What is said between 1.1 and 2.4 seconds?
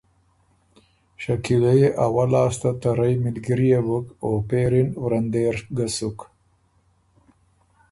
شکیلۀ يې اول